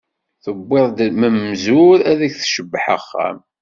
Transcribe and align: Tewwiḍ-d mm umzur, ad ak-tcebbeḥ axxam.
Tewwiḍ-d 0.43 0.99
mm 1.19 1.25
umzur, 1.39 1.97
ad 2.11 2.19
ak-tcebbeḥ 2.27 2.85
axxam. 2.95 3.37